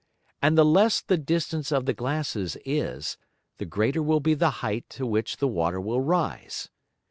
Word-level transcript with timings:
And 0.41 0.57
the 0.57 0.65
less 0.65 0.99
the 0.99 1.15
distance 1.19 1.71
of 1.71 1.85
the 1.85 1.93
Glasses 1.93 2.57
is, 2.65 3.19
the 3.59 3.67
greater 3.67 4.01
will 4.01 4.19
be 4.19 4.33
the 4.33 4.49
height 4.65 4.89
to 4.89 5.05
which 5.05 5.37
the 5.37 5.47
Water 5.47 5.79
will 5.79 6.01
rise. 6.01 6.69